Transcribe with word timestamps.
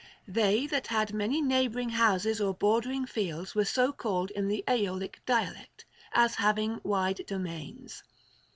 They 0.27 0.65
that 0.65 0.87
had 0.87 1.13
many 1.13 1.43
neighboring 1.43 1.89
houses 1.89 2.41
or 2.41 2.55
bordering 2.55 3.05
fields 3.05 3.53
were 3.53 3.65
so 3.65 3.93
called 3.93 4.31
in 4.31 4.47
the 4.47 4.63
Aeolic 4.67 5.21
dialect, 5.27 5.85
as 6.11 6.33
having 6.33 6.81
wide 6.83 7.21
domains. 7.27 8.01